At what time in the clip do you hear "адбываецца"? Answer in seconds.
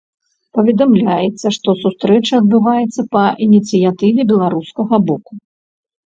2.41-3.01